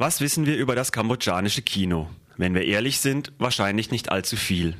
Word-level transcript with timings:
Was 0.00 0.22
wissen 0.22 0.46
wir 0.46 0.56
über 0.56 0.74
das 0.74 0.92
kambodschanische 0.92 1.60
Kino? 1.60 2.08
Wenn 2.38 2.54
wir 2.54 2.64
ehrlich 2.64 3.00
sind, 3.00 3.32
wahrscheinlich 3.36 3.90
nicht 3.90 4.10
allzu 4.10 4.36
viel. 4.36 4.74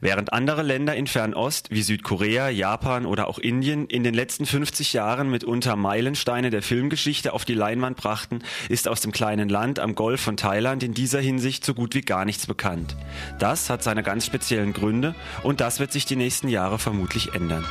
Während 0.00 0.32
andere 0.32 0.64
Länder 0.64 0.96
in 0.96 1.06
Fernost 1.06 1.70
wie 1.70 1.82
Südkorea, 1.82 2.48
Japan 2.48 3.06
oder 3.06 3.28
auch 3.28 3.38
Indien 3.38 3.86
in 3.86 4.02
den 4.02 4.12
letzten 4.12 4.46
50 4.46 4.92
Jahren 4.92 5.30
mitunter 5.30 5.76
Meilensteine 5.76 6.50
der 6.50 6.62
Filmgeschichte 6.62 7.32
auf 7.32 7.44
die 7.44 7.54
Leinwand 7.54 7.96
brachten, 7.96 8.40
ist 8.68 8.88
aus 8.88 9.00
dem 9.00 9.12
kleinen 9.12 9.48
Land 9.48 9.78
am 9.78 9.94
Golf 9.94 10.20
von 10.20 10.36
Thailand 10.36 10.82
in 10.82 10.94
dieser 10.94 11.20
Hinsicht 11.20 11.64
so 11.64 11.72
gut 11.72 11.94
wie 11.94 12.00
gar 12.00 12.24
nichts 12.24 12.48
bekannt. 12.48 12.96
Das 13.38 13.70
hat 13.70 13.84
seine 13.84 14.02
ganz 14.02 14.26
speziellen 14.26 14.72
Gründe 14.72 15.14
und 15.44 15.60
das 15.60 15.78
wird 15.78 15.92
sich 15.92 16.06
die 16.06 16.16
nächsten 16.16 16.48
Jahre 16.48 16.80
vermutlich 16.80 17.34
ändern. 17.34 17.64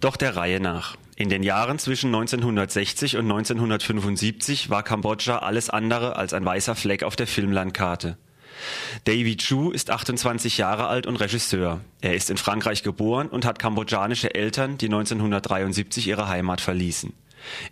Doch 0.00 0.16
der 0.16 0.36
Reihe 0.36 0.60
nach. 0.60 0.96
In 1.16 1.28
den 1.28 1.42
Jahren 1.42 1.78
zwischen 1.78 2.08
1960 2.08 3.16
und 3.16 3.30
1975 3.30 4.70
war 4.70 4.82
Kambodscha 4.82 5.38
alles 5.38 5.70
andere 5.70 6.16
als 6.16 6.32
ein 6.32 6.44
weißer 6.44 6.74
Fleck 6.74 7.02
auf 7.02 7.16
der 7.16 7.26
Filmlandkarte. 7.26 8.16
Davy 9.04 9.36
Chu 9.36 9.70
ist 9.70 9.90
28 9.90 10.58
Jahre 10.58 10.86
alt 10.86 11.06
und 11.06 11.16
Regisseur. 11.16 11.80
Er 12.00 12.14
ist 12.14 12.30
in 12.30 12.36
Frankreich 12.36 12.82
geboren 12.82 13.28
und 13.28 13.44
hat 13.44 13.58
kambodschanische 13.58 14.34
Eltern, 14.34 14.78
die 14.78 14.86
1973 14.86 16.08
ihre 16.08 16.28
Heimat 16.28 16.60
verließen. 16.60 17.12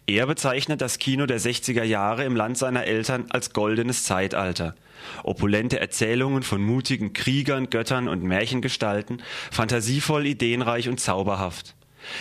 Er 0.06 0.26
bezeichnet 0.26 0.80
das 0.80 0.98
Kino 0.98 1.26
der 1.26 1.40
60er 1.40 1.84
Jahre 1.84 2.24
im 2.24 2.36
Land 2.36 2.58
seiner 2.58 2.84
Eltern 2.84 3.26
als 3.30 3.52
goldenes 3.52 4.04
Zeitalter. 4.04 4.74
Opulente 5.22 5.80
Erzählungen 5.80 6.42
von 6.42 6.62
mutigen 6.62 7.12
Kriegern, 7.12 7.70
Göttern 7.70 8.08
und 8.08 8.22
Märchengestalten, 8.22 9.22
fantasievoll, 9.50 10.26
ideenreich 10.26 10.88
und 10.88 11.00
zauberhaft. 11.00 11.74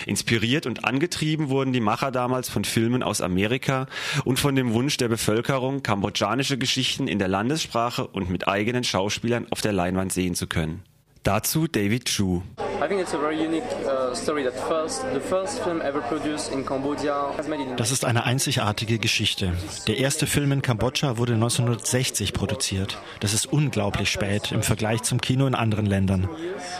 Inspiriert 0.06 0.66
und 0.66 0.84
angetrieben 0.84 1.48
wurden 1.48 1.72
die 1.72 1.80
Macher 1.80 2.10
damals 2.10 2.48
von 2.48 2.64
Filmen 2.64 3.02
aus 3.02 3.20
Amerika 3.20 3.86
und 4.24 4.38
von 4.38 4.54
dem 4.54 4.72
Wunsch 4.74 4.96
der 4.96 5.08
Bevölkerung, 5.08 5.82
kambodschanische 5.82 6.58
Geschichten 6.58 7.08
in 7.08 7.18
der 7.18 7.28
Landessprache 7.28 8.06
und 8.06 8.30
mit 8.30 8.46
eigenen 8.46 8.84
Schauspielern 8.84 9.46
auf 9.50 9.60
der 9.60 9.72
Leinwand 9.72 10.12
sehen 10.12 10.34
zu 10.34 10.46
können. 10.46 10.82
Dazu 11.22 11.66
David 11.66 12.06
Chu. 12.06 12.42
Das 17.76 17.90
ist 17.90 18.06
eine 18.06 18.24
einzigartige 18.24 18.98
Geschichte. 18.98 19.52
Der 19.86 19.98
erste 19.98 20.26
Film 20.26 20.50
in 20.52 20.62
Kambodscha 20.62 21.18
wurde 21.18 21.34
1960 21.34 22.32
produziert. 22.32 22.96
Das 23.20 23.34
ist 23.34 23.52
unglaublich 23.52 24.10
spät 24.10 24.50
im 24.50 24.62
Vergleich 24.62 25.02
zum 25.02 25.20
Kino 25.20 25.46
in 25.46 25.54
anderen 25.54 25.84
Ländern. 25.84 26.26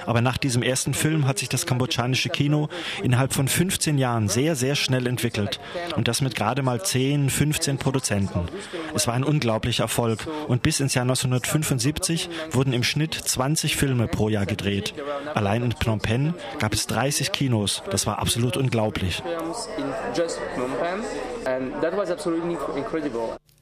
Aber 0.07 0.23
nach 0.23 0.39
diesem 0.39 0.63
ersten 0.63 0.95
Film 0.95 1.27
hat 1.27 1.39
sich 1.39 1.51
das 1.51 1.67
kambodschanische 1.67 2.31
Kino 2.31 2.71
innerhalb 3.03 3.35
von 3.35 3.47
15 3.47 3.99
Jahren 3.99 4.31
sehr, 4.31 4.57
sehr 4.57 4.77
schnell 4.77 5.07
entwickelt. 5.07 5.61
Und 5.97 6.09
das 6.09 6.23
mit 6.23 6.35
gerade 6.35 6.63
mal 6.63 6.83
10, 6.83 7.29
15 7.29 7.77
Produzenten. 7.77 8.49
Es 8.95 9.07
war 9.07 9.13
ein 9.13 9.25
unglaublicher 9.25 9.85
Erfolg. 9.85 10.27
Und 10.49 10.63
bis 10.63 10.81
ins 10.81 10.95
Jahr 10.95 11.03
1975 11.05 12.31
wurden 12.53 12.73
im 12.73 12.85
Schnitt 12.85 13.13
20 13.13 13.77
Filme 13.77 14.09
pro 14.09 14.31
Jahr 14.31 14.47
gedreht. 14.47 14.95
Allein 15.35 15.63
in 15.63 15.73
Phnom 15.73 15.90
Penh 15.99 16.35
gab 16.59 16.73
es 16.73 16.87
30 16.87 17.33
Kinos. 17.33 17.83
Das 17.91 18.07
war 18.07 18.19
absolut 18.21 18.57
unglaublich. 18.57 19.23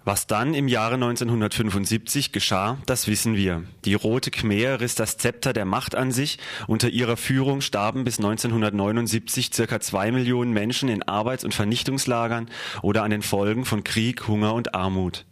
Was 0.04 0.26
dann 0.26 0.54
im 0.54 0.68
Jahre 0.68 0.94
1975 0.94 2.32
geschah, 2.32 2.78
das 2.86 3.08
wissen 3.08 3.36
wir. 3.36 3.64
Die 3.84 3.92
Rote 3.94 4.30
Khmer 4.30 4.80
riss 4.80 4.94
das 4.94 5.18
Zepter 5.18 5.52
der 5.52 5.66
Macht 5.66 5.94
an 5.94 6.12
sich. 6.12 6.38
Unter 6.66 6.88
ihrer 6.88 7.18
Führung 7.18 7.60
starben 7.60 8.04
bis 8.04 8.18
1979 8.18 9.50
circa 9.53 9.80
zwei 9.80 10.10
Millionen 10.10 10.53
Menschen 10.53 10.88
in 10.88 11.03
Arbeits- 11.03 11.44
und 11.44 11.54
Vernichtungslagern 11.54 12.48
oder 12.80 13.03
an 13.03 13.10
den 13.10 13.22
Folgen 13.22 13.66
von 13.66 13.84
Krieg, 13.84 14.26
Hunger 14.28 14.54
und 14.54 14.74
Armut. 14.74 15.26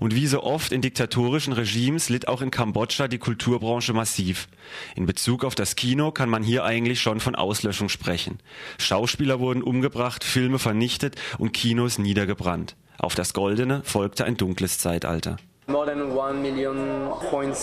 Und 0.00 0.14
wie 0.14 0.26
so 0.26 0.42
oft 0.42 0.72
in 0.72 0.80
diktatorischen 0.80 1.52
Regimes 1.52 2.08
litt 2.08 2.28
auch 2.28 2.42
in 2.42 2.50
Kambodscha 2.50 3.08
die 3.08 3.18
Kulturbranche 3.18 3.92
massiv. 3.92 4.48
In 4.94 5.06
Bezug 5.06 5.44
auf 5.44 5.54
das 5.54 5.76
Kino 5.76 6.10
kann 6.12 6.28
man 6.28 6.42
hier 6.42 6.64
eigentlich 6.64 7.00
schon 7.00 7.20
von 7.20 7.34
Auslöschung 7.34 7.88
sprechen. 7.88 8.38
Schauspieler 8.78 9.40
wurden 9.40 9.62
umgebracht, 9.62 10.24
Filme 10.24 10.58
vernichtet 10.58 11.16
und 11.38 11.52
Kinos 11.52 11.98
niedergebrannt. 11.98 12.76
Auf 12.98 13.14
das 13.14 13.32
Goldene 13.32 13.82
folgte 13.84 14.24
ein 14.24 14.36
dunkles 14.36 14.78
Zeitalter. 14.78 15.36
More 15.68 15.86
than 15.86 16.10
1 16.10 16.42
million 16.42 17.08
point 17.30 17.54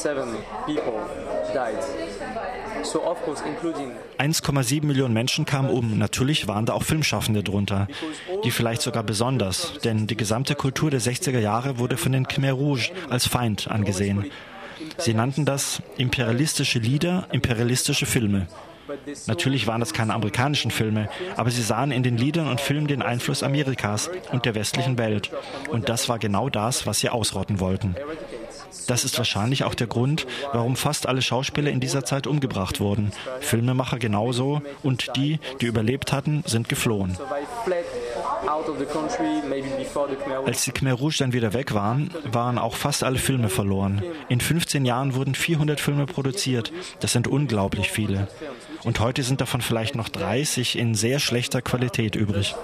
people 0.66 1.02
died. 1.54 2.49
1,7 2.84 4.86
Millionen 4.86 5.14
Menschen 5.14 5.46
kamen 5.46 5.70
um. 5.70 5.98
Natürlich 5.98 6.48
waren 6.48 6.66
da 6.66 6.74
auch 6.74 6.84
Filmschaffende 6.84 7.44
drunter. 7.44 7.88
Die 8.44 8.52
vielleicht 8.52 8.82
sogar 8.82 9.04
besonders, 9.04 9.74
denn 9.84 10.08
die 10.08 10.18
gesamte 10.18 10.56
Kultur 10.56 10.90
der 10.90 11.02
60er 11.02 11.40
Jahre 11.40 11.80
wurde 11.80 11.98
von 11.98 12.12
den 12.12 12.28
Khmer 12.28 12.54
Rouge 12.54 12.92
als 13.10 13.28
Feind 13.28 13.70
angesehen. 13.70 14.32
Sie 14.98 15.14
nannten 15.14 15.46
das 15.46 15.82
imperialistische 15.98 16.80
Lieder, 16.80 17.28
imperialistische 17.32 18.06
Filme. 18.06 18.48
Natürlich 19.28 19.68
waren 19.68 19.80
das 19.80 19.94
keine 19.94 20.14
amerikanischen 20.14 20.72
Filme, 20.72 21.10
aber 21.36 21.52
sie 21.52 21.62
sahen 21.62 21.92
in 21.92 22.04
den 22.04 22.18
Liedern 22.18 22.48
und 22.48 22.60
Filmen 22.60 22.88
den 22.88 23.02
Einfluss 23.02 23.44
Amerikas 23.44 24.10
und 24.32 24.46
der 24.46 24.56
westlichen 24.56 24.98
Welt. 24.98 25.30
Und 25.70 25.90
das 25.90 26.10
war 26.10 26.18
genau 26.18 26.50
das, 26.50 26.88
was 26.88 27.00
sie 27.00 27.10
ausrotten 27.10 27.60
wollten. 27.60 27.96
Das 28.88 29.06
ist 29.06 29.18
wahrscheinlich 29.18 29.64
auch 29.64 29.76
der 29.76 29.88
Grund, 29.88 30.26
warum 30.54 30.76
fast 30.76 31.08
alle 31.08 31.22
Schauspieler 31.22 31.72
in 31.72 31.80
dieser 31.80 32.06
Zeit 32.06 32.28
umgebracht 32.28 32.80
wurden. 32.80 33.12
Filmemacher 33.40 34.00
genauso 34.00 34.62
und 34.84 35.16
die, 35.16 35.40
die 35.62 35.66
überlebt 35.66 36.12
hatten, 36.12 36.44
sind 36.46 36.70
geflohen. 36.70 37.18
Als 40.46 40.64
die 40.64 40.72
Khmer 40.72 40.94
Rouge 40.94 41.18
dann 41.20 41.34
wieder 41.34 41.54
weg 41.54 41.74
waren, 41.74 42.10
waren 42.32 42.58
auch 42.58 42.76
fast 42.76 43.04
alle 43.04 43.20
Filme 43.20 43.50
verloren. 43.50 44.02
In 44.28 44.42
15 44.42 44.86
Jahren 44.86 45.14
wurden 45.14 45.36
400 45.36 45.80
Filme 45.80 46.06
produziert. 46.06 46.72
Das 47.00 47.14
sind 47.14 47.28
unglaublich 47.28 47.92
viele. 47.92 48.28
Und 48.84 49.00
heute 49.00 49.24
sind 49.24 49.42
davon 49.42 49.62
vielleicht 49.62 49.96
noch 49.96 50.10
30 50.10 50.78
in 50.78 50.96
sehr 50.96 51.20
schlechter 51.20 51.62
Qualität 51.62 52.16
übrig 52.16 52.56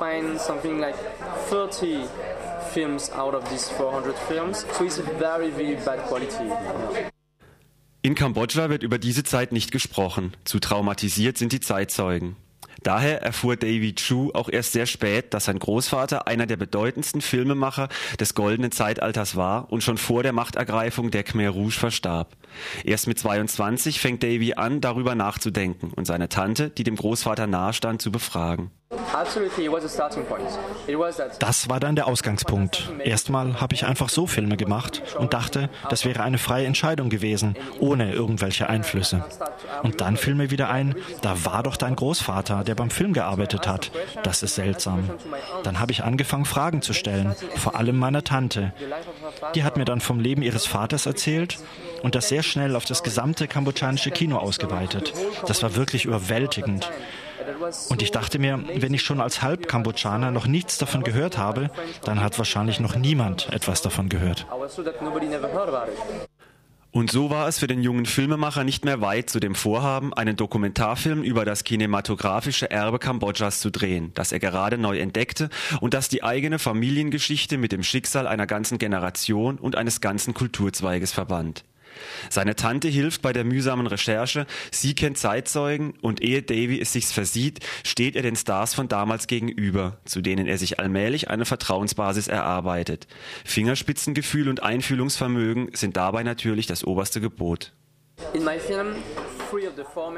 films 2.76 3.10
out 3.14 3.34
of 3.34 3.44
these 3.50 3.70
400 3.70 4.14
films. 4.28 4.66
So 4.78 4.84
it's 4.84 5.00
very, 5.18 5.50
very 5.50 5.78
bad 5.78 6.06
quality. 6.08 6.52
In 8.02 8.14
Kambodscha 8.14 8.70
wird 8.70 8.84
über 8.84 9.00
diese 9.00 9.24
Zeit 9.24 9.52
nicht 9.52 9.72
gesprochen. 9.72 10.34
Zu 10.44 10.60
traumatisiert 10.60 11.38
sind 11.38 11.54
die 11.54 11.62
Zeitzeugen. 11.62 12.36
Daher 12.84 13.24
erfuhr 13.24 13.56
Davy 13.56 13.96
Chu 13.96 14.30
auch 14.34 14.48
erst 14.48 14.74
sehr 14.74 14.86
spät, 14.86 15.34
dass 15.34 15.46
sein 15.46 15.58
Großvater 15.58 16.28
einer 16.28 16.46
der 16.46 16.58
bedeutendsten 16.58 17.22
Filmemacher 17.22 17.88
des 18.20 18.36
goldenen 18.36 18.72
Zeitalters 18.72 19.36
war 19.36 19.72
und 19.72 19.82
schon 19.82 19.98
vor 19.98 20.22
der 20.22 20.34
Machtergreifung 20.34 21.10
der 21.10 21.24
Khmer 21.24 21.50
Rouge 21.50 21.80
verstarb. 21.80 22.36
Erst 22.84 23.08
mit 23.08 23.18
22 23.18 24.00
fängt 24.00 24.22
Davy 24.22 24.54
an, 24.54 24.82
darüber 24.82 25.16
nachzudenken 25.16 25.92
und 25.96 26.06
seine 26.06 26.30
Tante, 26.30 26.70
die 26.70 26.84
dem 26.84 26.98
Großvater 26.98 27.48
nahestand, 27.48 28.04
zu 28.04 28.12
befragen. 28.12 28.70
Das 31.40 31.70
war 31.70 31.80
dann 31.80 31.96
der 31.96 32.08
Ausgangspunkt. 32.08 32.92
Erstmal 33.04 33.60
habe 33.62 33.74
ich 33.76 33.86
einfach 33.86 34.10
so 34.10 34.28
Filme 34.28 34.58
gemacht 34.58 35.02
und 35.18 35.34
dachte, 35.34 35.70
das 35.90 36.06
wäre 36.06 36.24
eine 36.24 36.38
freie 36.38 36.66
Entscheidung 36.66 37.10
gewesen, 37.10 37.56
ohne 37.80 38.14
irgendwelche 38.14 38.70
Einflüsse. 38.70 39.26
Und 39.84 40.02
dann 40.02 40.18
fiel 40.18 40.36
mir 40.36 40.52
wieder 40.52 40.70
ein, 40.70 40.96
da 41.22 41.46
war 41.46 41.64
doch 41.64 41.78
dein 41.78 41.96
Großvater, 41.96 42.64
der 42.64 42.76
beim 42.76 42.90
Film 42.90 43.14
gearbeitet 43.14 43.68
hat. 43.68 43.92
Das 44.24 44.44
ist 44.44 44.56
seltsam. 44.56 45.10
Dann 45.64 45.80
habe 45.80 45.92
ich 45.92 46.04
angefangen, 46.04 46.46
Fragen 46.46 46.82
zu 46.82 46.94
stellen, 46.94 47.36
vor 47.56 47.76
allem 47.76 47.98
meiner 47.98 48.24
Tante. 48.24 48.74
Die 49.56 49.64
hat 49.64 49.78
mir 49.78 49.86
dann 49.86 50.02
vom 50.02 50.20
Leben 50.20 50.42
ihres 50.42 50.66
Vaters 50.66 51.06
erzählt 51.06 51.58
und 52.04 52.16
das 52.16 52.30
sehr 52.30 52.44
schnell 52.44 52.76
auf 52.76 52.86
das 52.86 53.04
gesamte 53.04 53.48
kambodschanische 53.48 54.12
Kino 54.12 54.38
ausgeweitet. 54.38 55.14
Das 55.48 55.64
war 55.64 55.76
wirklich 55.76 56.06
überwältigend. 56.06 56.90
Und 57.90 58.02
ich 58.02 58.12
dachte 58.12 58.40
mir, 58.40 58.64
wenn 58.76 58.94
ich 58.94 59.02
schon 59.02 59.22
als 59.22 59.42
Halbkambodschaner 59.42 60.32
noch 60.32 60.48
nichts 60.48 60.78
davon 60.78 61.04
gehört 61.04 61.38
habe, 61.38 61.70
dann 62.04 62.22
hat 62.22 62.38
wahrscheinlich 62.38 62.80
noch 62.80 62.96
niemand 62.96 63.52
etwas 63.52 63.82
davon 63.82 64.10
gehört. 64.10 64.46
Und 66.96 67.12
so 67.12 67.30
war 67.30 67.50
es 67.50 67.60
für 67.60 67.68
den 67.68 67.82
jungen 67.82 68.06
Filmemacher 68.06 68.64
nicht 68.64 68.86
mehr 68.86 69.02
weit 69.02 69.30
zu 69.30 69.42
dem 69.42 69.54
Vorhaben, 69.54 70.14
einen 70.14 70.38
Dokumentarfilm 70.38 71.24
über 71.24 71.44
das 71.44 71.66
kinematografische 71.66 72.72
Erbe 72.72 73.00
Kambodschas 73.00 73.60
zu 73.60 73.70
drehen, 73.70 74.12
das 74.14 74.32
er 74.32 74.40
gerade 74.40 74.78
neu 74.78 74.98
entdeckte 74.98 75.50
und 75.82 75.94
das 75.94 76.08
die 76.08 76.24
eigene 76.24 76.58
Familiengeschichte 76.58 77.58
mit 77.58 77.74
dem 77.74 77.84
Schicksal 77.84 78.28
einer 78.28 78.48
ganzen 78.48 78.78
Generation 78.78 79.58
und 79.58 79.76
eines 79.76 80.00
ganzen 80.00 80.34
Kulturzweiges 80.34 81.12
verband. 81.12 81.66
Seine 82.30 82.56
Tante 82.56 82.88
hilft 82.88 83.22
bei 83.22 83.34
der 83.34 83.44
mühsamen 83.44 83.88
Recherche, 83.88 84.46
sie 84.72 84.96
kennt 84.96 85.18
Zeitzeugen 85.18 85.94
und 86.02 86.22
ehe 86.22 86.42
Davy 86.42 86.80
es 86.80 86.94
sich 86.94 87.08
versieht, 87.08 87.60
steht 87.84 88.16
er 88.16 88.22
den 88.22 88.36
Stars 88.36 88.74
von 88.74 88.88
damals 88.88 89.28
gegenüber, 89.28 89.98
zu 90.06 90.22
denen 90.22 90.48
er 90.48 90.58
sich 90.58 90.80
allmählich 90.80 91.30
eine 91.30 91.46
Vertrauensbasis 91.46 92.28
erarbeitet. 92.28 93.08
Fingerspitzengefühl 93.44 94.50
und 94.50 94.64
Einfühlungsvermögen 94.64 95.70
sind 95.74 95.98
dabei 95.98 96.24
natürlich 96.24 96.68
das 96.68 96.84
oberste 96.84 97.22
Gebot. 97.22 97.74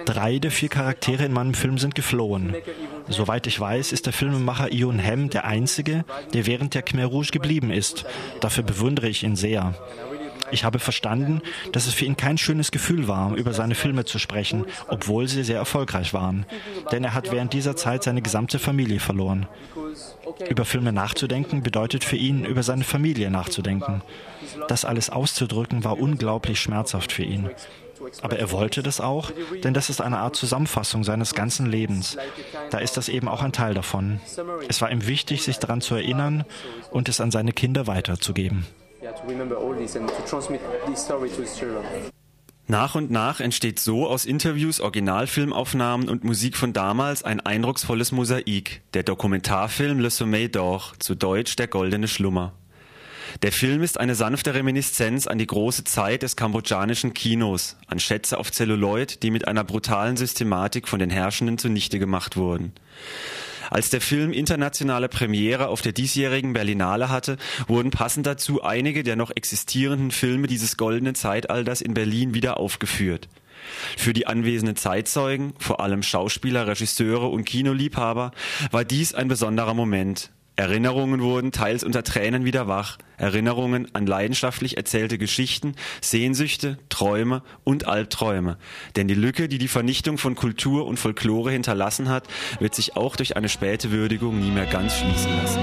Drei 0.06 0.40
der 0.40 0.52
vier 0.52 0.70
Charaktere 0.70 1.26
in 1.26 1.34
meinem 1.34 1.54
Film 1.54 1.78
sind 1.78 1.96
geflohen. 1.96 2.56
Soweit 3.08 3.48
ich 3.48 3.60
weiß, 3.60 3.92
ist 3.92 4.06
der 4.06 4.14
Filmemacher 4.14 4.72
Ion 4.72 5.00
Hem 5.00 5.30
der 5.30 5.46
Einzige, 5.46 6.06
der 6.34 6.46
während 6.46 6.74
der 6.76 6.84
Khmer 6.84 7.06
Rouge 7.06 7.32
geblieben 7.32 7.72
ist. 7.72 8.06
Dafür 8.40 8.64
bewundere 8.64 9.10
ich 9.10 9.24
ihn 9.24 9.36
sehr. 9.36 9.74
Ich 10.52 10.64
habe 10.64 10.80
verstanden, 10.80 11.42
dass 11.72 11.88
es 11.88 11.94
für 11.94 12.06
ihn 12.06 12.18
kein 12.18 12.38
schönes 12.38 12.72
Gefühl 12.72 13.08
war, 13.08 13.36
über 13.36 13.54
seine 13.54 13.76
Filme 13.76 14.06
zu 14.06 14.20
sprechen, 14.20 14.66
obwohl 14.88 15.28
sie 15.28 15.44
sehr 15.44 15.58
erfolgreich 15.58 16.14
waren. 16.14 16.46
Denn 16.92 17.04
er 17.04 17.14
hat 17.14 17.32
während 17.32 17.54
dieser 17.54 17.76
Zeit 17.76 18.04
seine 18.04 18.22
gesamte 18.22 18.60
Familie 18.60 19.00
verloren. 19.00 19.48
Über 20.50 20.66
Filme 20.66 20.94
nachzudenken 20.94 21.64
bedeutet 21.64 22.04
für 22.04 22.16
ihn, 22.16 22.46
über 22.46 22.64
seine 22.64 22.84
Familie 22.84 23.32
nachzudenken. 23.32 24.02
Das 24.68 24.86
alles 24.86 25.10
auszudrücken 25.10 25.84
war 25.84 26.00
unglaublich 26.00 26.60
schmerzhaft 26.60 27.12
für 27.12 27.24
ihn. 27.24 27.50
Aber 28.22 28.38
er 28.38 28.52
wollte 28.52 28.84
das 28.84 29.02
auch, 29.02 29.32
denn 29.64 29.74
das 29.74 29.90
ist 29.90 30.02
eine 30.02 30.20
Art 30.20 30.36
Zusammenfassung 30.36 31.04
seines 31.04 31.34
ganzen 31.34 31.66
Lebens. 31.66 32.18
Da 32.70 32.78
ist 32.78 32.96
das 32.96 33.10
eben 33.10 33.28
auch 33.28 33.42
ein 33.42 33.52
Teil 33.52 33.74
davon. 33.74 34.20
Es 34.68 34.82
war 34.82 34.92
ihm 34.92 35.08
wichtig, 35.08 35.44
sich 35.44 35.58
daran 35.58 35.82
zu 35.82 35.96
erinnern 35.96 36.46
und 36.92 37.10
es 37.10 37.20
an 37.20 37.32
seine 37.32 37.54
Kinder 37.54 37.88
weiterzugeben 37.88 38.66
Nach 42.68 42.96
und 42.96 43.10
nach 43.10 43.40
entsteht 43.40 43.80
so 43.80 44.06
aus 44.06 44.26
Interviews, 44.26 44.82
Originalfilmaufnahmen 44.82 46.10
und 46.10 46.26
Musik 46.26 46.58
von 46.58 46.74
damals 46.74 47.24
ein 47.24 47.40
eindrucksvolles 47.40 48.12
Mosaik, 48.12 48.82
der 48.94 49.04
Dokumentarfilm 49.04 50.00
Le 50.00 50.10
Sommeil 50.10 50.48
d'Or, 50.48 50.92
zu 51.00 51.16
Deutsch 51.16 51.56
Der 51.56 51.68
goldene 51.68 52.10
Schlummer. 52.10 52.52
Der 53.44 53.54
Film 53.54 53.82
ist 53.82 53.98
eine 53.98 54.16
sanfte 54.16 54.54
Reminiszenz 54.54 55.28
an 55.28 55.38
die 55.38 55.48
große 55.48 55.86
Zeit 55.86 56.24
des 56.24 56.36
kambodschanischen 56.36 57.14
Kinos, 57.14 57.78
an 57.88 58.00
Schätze 58.00 58.38
auf 58.38 58.52
Zelluloid, 58.52 59.24
die 59.24 59.32
mit 59.32 59.48
einer 59.48 59.64
brutalen 59.64 60.18
Systematik 60.18 60.90
von 60.90 61.00
den 61.00 61.10
Herrschenden 61.10 61.58
zunichte 61.58 62.00
gemacht 62.00 62.36
wurden. 62.36 62.74
Als 63.70 63.90
der 63.90 64.02
Film 64.02 64.32
internationale 64.32 65.10
Premiere 65.10 65.68
auf 65.68 65.82
der 65.82 65.92
diesjährigen 65.92 66.54
Berlinale 66.54 67.10
hatte, 67.10 67.38
wurden 67.68 67.92
passend 67.92 68.26
dazu 68.26 68.64
einige 68.64 69.04
der 69.04 69.16
noch 69.16 69.32
existierenden 69.36 70.12
Filme 70.12 70.48
dieses 70.48 70.78
goldenen 70.78 71.16
Zeitalters 71.16 71.82
in 71.82 71.94
Berlin 71.94 72.34
wieder 72.34 72.58
aufgeführt. 72.58 73.28
Für 73.98 74.14
die 74.14 74.28
anwesenden 74.28 74.76
Zeitzeugen, 74.76 75.54
vor 75.60 75.80
allem 75.80 76.04
Schauspieler, 76.04 76.68
Regisseure 76.68 77.28
und 77.28 77.46
Kinoliebhaber, 77.46 78.32
war 78.72 78.86
dies 78.86 79.14
ein 79.14 79.28
besonderer 79.28 79.74
Moment, 79.74 80.32
Erinnerungen 80.58 81.22
wurden 81.22 81.52
teils 81.52 81.84
unter 81.84 82.04
Tränen 82.04 82.44
wieder 82.44 82.68
wach, 82.68 82.98
Erinnerungen 83.18 83.94
an 83.94 84.08
leidenschaftlich 84.08 84.76
erzählte 84.76 85.20
Geschichten, 85.20 85.76
Sehnsüchte, 86.02 86.80
Träume 86.90 87.44
und 87.64 87.88
Albträume. 87.88 88.58
Denn 88.96 89.08
die 89.08 89.14
Lücke, 89.14 89.50
die 89.50 89.60
die 89.60 89.68
Vernichtung 89.68 90.18
von 90.18 90.34
Kultur 90.34 90.88
und 90.88 90.98
Folklore 90.98 91.52
hinterlassen 91.52 92.10
hat, 92.10 92.28
wird 92.60 92.74
sich 92.74 92.98
auch 92.98 93.16
durch 93.16 93.38
eine 93.38 93.50
späte 93.50 93.92
Würdigung 93.92 94.40
nie 94.40 94.50
mehr 94.50 94.66
ganz 94.66 94.98
schließen 94.98 95.32
lassen. 95.38 95.62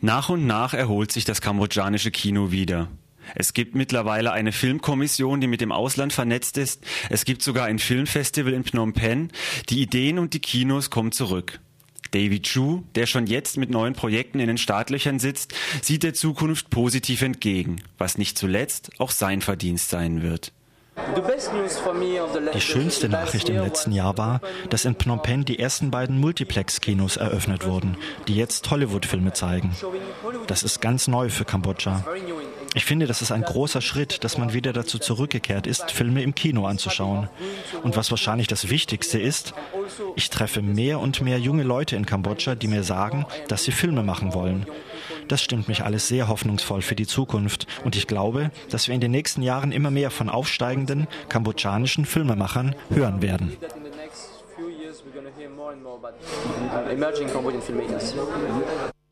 Nach 0.00 0.28
und 0.28 0.46
nach 0.46 0.74
erholt 0.74 1.10
sich 1.10 1.24
das 1.24 1.40
kambodschanische 1.40 2.10
Kino 2.10 2.50
wieder. 2.50 2.88
Es 3.34 3.54
gibt 3.54 3.74
mittlerweile 3.74 4.32
eine 4.32 4.52
Filmkommission, 4.52 5.40
die 5.40 5.46
mit 5.46 5.60
dem 5.60 5.72
Ausland 5.72 6.12
vernetzt 6.12 6.58
ist. 6.58 6.84
Es 7.10 7.24
gibt 7.24 7.42
sogar 7.42 7.66
ein 7.66 7.78
Filmfestival 7.78 8.52
in 8.52 8.64
Phnom 8.64 8.92
Penh. 8.92 9.30
Die 9.68 9.80
Ideen 9.82 10.18
und 10.18 10.34
die 10.34 10.40
Kinos 10.40 10.90
kommen 10.90 11.12
zurück. 11.12 11.60
David 12.12 12.44
Chu, 12.44 12.84
der 12.94 13.06
schon 13.06 13.26
jetzt 13.26 13.56
mit 13.56 13.70
neuen 13.70 13.94
Projekten 13.94 14.38
in 14.38 14.46
den 14.46 14.58
Startlöchern 14.58 15.18
sitzt, 15.18 15.54
sieht 15.82 16.02
der 16.02 16.14
Zukunft 16.14 16.70
positiv 16.70 17.22
entgegen, 17.22 17.82
was 17.98 18.16
nicht 18.16 18.38
zuletzt 18.38 18.90
auch 18.98 19.10
sein 19.10 19.40
Verdienst 19.40 19.90
sein 19.90 20.22
wird. 20.22 20.52
Die 22.54 22.60
schönste 22.60 23.08
Nachricht 23.08 23.48
im 23.48 23.56
letzten 23.56 23.92
Jahr 23.92 24.16
war, 24.16 24.40
dass 24.70 24.84
in 24.84 24.96
Phnom 24.96 25.20
Penh 25.22 25.44
die 25.44 25.58
ersten 25.58 25.90
beiden 25.90 26.18
Multiplex-Kinos 26.18 27.16
eröffnet 27.18 27.66
wurden, 27.66 27.96
die 28.28 28.34
jetzt 28.34 28.70
Hollywood-Filme 28.70 29.32
zeigen. 29.32 29.76
Das 30.46 30.62
ist 30.62 30.80
ganz 30.80 31.06
neu 31.06 31.28
für 31.28 31.44
Kambodscha. 31.44 32.04
Ich 32.74 32.84
finde, 32.84 33.06
das 33.06 33.22
ist 33.22 33.30
ein 33.30 33.42
großer 33.42 33.80
Schritt, 33.80 34.24
dass 34.24 34.38
man 34.38 34.52
wieder 34.52 34.72
dazu 34.72 34.98
zurückgekehrt 34.98 35.66
ist, 35.66 35.90
Filme 35.90 36.22
im 36.22 36.34
Kino 36.34 36.66
anzuschauen. 36.66 37.28
Und 37.82 37.96
was 37.96 38.10
wahrscheinlich 38.10 38.48
das 38.48 38.70
Wichtigste 38.70 39.18
ist, 39.18 39.54
ich 40.14 40.30
treffe 40.30 40.62
mehr 40.62 41.00
und 41.00 41.20
mehr 41.20 41.38
junge 41.38 41.62
Leute 41.62 41.96
in 41.96 42.06
Kambodscha, 42.06 42.54
die 42.54 42.68
mir 42.68 42.82
sagen, 42.82 43.26
dass 43.48 43.64
sie 43.64 43.72
Filme 43.72 44.02
machen 44.02 44.34
wollen. 44.34 44.66
Das 45.28 45.42
stimmt 45.42 45.68
mich 45.68 45.84
alles 45.84 46.08
sehr 46.08 46.28
hoffnungsvoll 46.28 46.82
für 46.82 46.94
die 46.94 47.06
Zukunft. 47.06 47.66
Und 47.84 47.96
ich 47.96 48.06
glaube, 48.06 48.50
dass 48.70 48.88
wir 48.88 48.94
in 48.94 49.00
den 49.00 49.10
nächsten 49.10 49.42
Jahren 49.42 49.72
immer 49.72 49.90
mehr 49.90 50.10
von 50.10 50.28
aufsteigenden 50.28 51.06
kambodschanischen 51.28 52.04
Filmemachern 52.04 52.74
hören 52.90 53.22
werden. 53.22 53.56
emerging 56.90 57.28
Cambodian 57.28 57.62
filmmakers. 57.62 58.14